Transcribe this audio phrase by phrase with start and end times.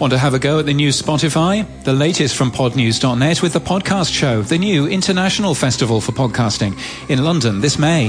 [0.00, 1.66] Want to have a go at the new Spotify?
[1.84, 6.80] The latest from podnews.net with the podcast show, the new International Festival for Podcasting
[7.10, 8.08] in London this May.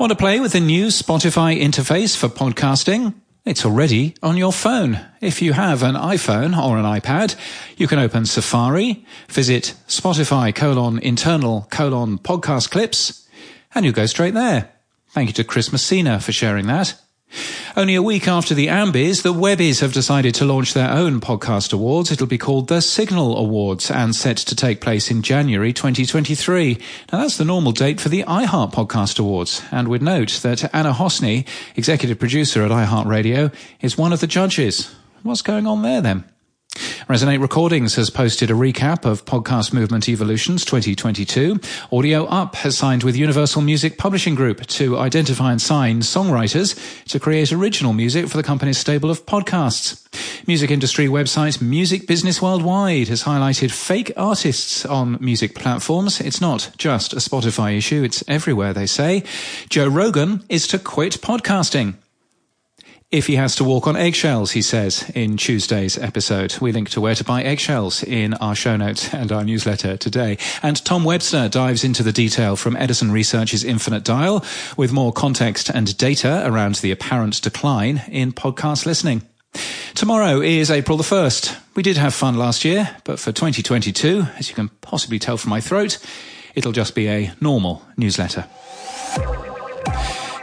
[0.00, 3.14] Want to play with the new Spotify interface for podcasting?
[3.44, 4.98] It's already on your phone.
[5.20, 7.36] If you have an iPhone or an iPad,
[7.76, 13.28] you can open Safari, visit Spotify colon internal colon podcast clips,
[13.72, 14.72] and you go straight there.
[15.10, 17.00] Thank you to Chris Messina for sharing that.
[17.76, 21.72] Only a week after the Ambies, the Webbies have decided to launch their own podcast
[21.72, 22.12] awards.
[22.12, 26.78] It'll be called the Signal Awards and set to take place in January 2023.
[27.10, 29.62] Now that's the normal date for the iHeart Podcast Awards.
[29.70, 34.94] And we'd note that Anna Hossnieh, executive producer at iHeartRadio, is one of the judges.
[35.22, 36.24] What's going on there then?
[37.08, 41.58] Resonate Recordings has posted a recap of Podcast Movement Evolutions 2022.
[41.90, 47.18] Audio Up has signed with Universal Music Publishing Group to identify and sign songwriters to
[47.18, 49.98] create original music for the company's stable of podcasts.
[50.46, 56.20] Music industry website Music Business Worldwide has highlighted fake artists on music platforms.
[56.20, 59.24] It's not just a Spotify issue, it's everywhere, they say.
[59.68, 61.94] Joe Rogan is to quit podcasting
[63.12, 66.56] if he has to walk on eggshells, he says in Tuesday's episode.
[66.62, 70.38] We link to where to buy eggshells in our show notes and our newsletter today.
[70.62, 74.42] And Tom Webster dives into the detail from Edison Research's Infinite Dial
[74.78, 79.20] with more context and data around the apparent decline in podcast listening.
[79.94, 81.54] Tomorrow is April the 1st.
[81.74, 85.50] We did have fun last year, but for 2022, as you can possibly tell from
[85.50, 85.98] my throat,
[86.54, 88.46] it'll just be a normal newsletter.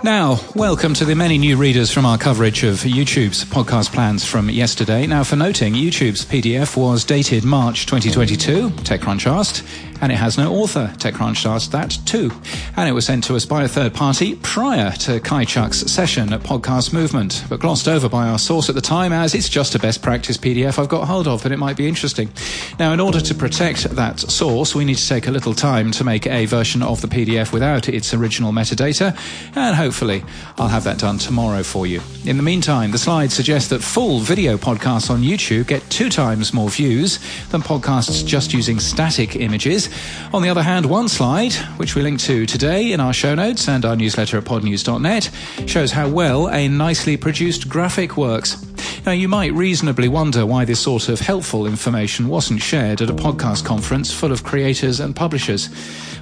[0.01, 4.49] Now, welcome to the many new readers from our coverage of YouTube's podcast plans from
[4.49, 5.05] yesterday.
[5.05, 9.61] Now, for noting, YouTube's PDF was dated March 2022, TechCrunch asked,
[10.01, 10.93] and it has no author.
[10.97, 12.31] TechCrunch asked that too.
[12.77, 16.31] And it was sent to us by a third party prior to Kai Chuk's session
[16.31, 19.75] at Podcast Movement, but glossed over by our source at the time as it's just
[19.75, 22.31] a best practice PDF I've got hold of, but it might be interesting.
[22.79, 26.05] Now, in order to protect that source, we need to take a little time to
[26.05, 29.13] make a version of the PDF without its original metadata,
[29.57, 30.23] and hopefully
[30.59, 31.99] I'll have that done tomorrow for you.
[32.23, 36.53] In the meantime, the slides suggest that full video podcasts on YouTube get two times
[36.53, 37.17] more views
[37.49, 39.89] than podcasts just using static images.
[40.31, 43.67] On the other hand, one slide, which we link to today in our show notes
[43.67, 45.31] and our newsletter at podnews.net,
[45.67, 48.63] shows how well a nicely produced graphic works.
[49.07, 53.13] Now, you might reasonably wonder why this sort of helpful information wasn't shared at a
[53.13, 55.67] podcast conference full of creators and publishers.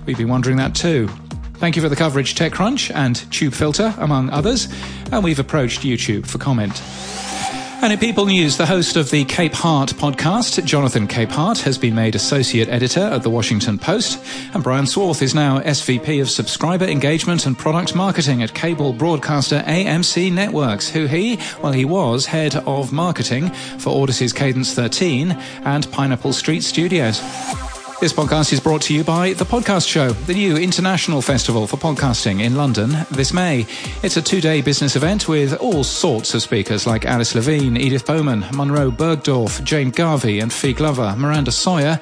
[0.05, 1.09] We've been wondering that too.
[1.59, 4.67] Thank you for the coverage, TechCrunch and TubeFilter, among others,
[5.11, 6.81] and we've approached YouTube for comment.
[7.79, 11.77] And in People News, the host of the Cape Capehart podcast, Jonathan Cape Capehart, has
[11.77, 14.23] been made associate editor at the Washington Post,
[14.53, 19.59] and Brian Swarth is now SVP of subscriber engagement and product marketing at cable broadcaster
[19.61, 25.31] AMC Networks, who he, well, he was head of marketing for Audacy's Cadence 13
[25.63, 27.21] and Pineapple Street Studios.
[27.99, 31.77] This podcast is brought to you by The Podcast Show, the new international festival for
[31.77, 33.65] podcasting in London this May.
[34.03, 38.05] It's a two day business event with all sorts of speakers like Alice Levine, Edith
[38.05, 41.99] Bowman, Monroe Bergdorf, Jane Garvey, and Fi Glover, Miranda Sawyer,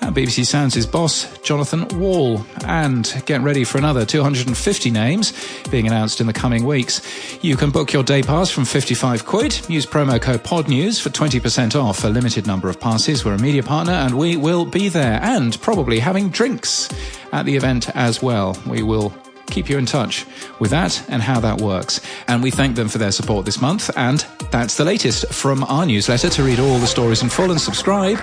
[0.00, 2.44] and BBC Sounds' boss, Jonathan Wall.
[2.64, 5.32] And get ready for another 250 names
[5.70, 7.00] being announced in the coming weeks.
[7.42, 9.68] You can book your day pass from 55 quid.
[9.68, 13.24] Use promo code PODNEWS for 20% off a limited number of passes.
[13.24, 16.88] We're a media partner and we will be there and probably having drinks
[17.32, 18.56] at the event as well.
[18.66, 19.12] We will
[19.50, 20.26] keep you in touch
[20.60, 22.00] with that and how that works.
[22.26, 23.90] And we thank them for their support this month.
[23.96, 26.28] And that's the latest from our newsletter.
[26.30, 28.18] To read all the stories in full and subscribe,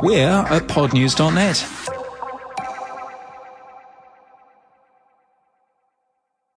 [0.00, 1.93] we're at podnews.net.